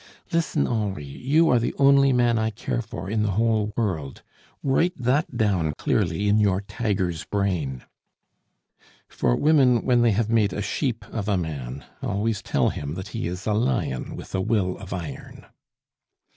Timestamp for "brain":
7.25-7.83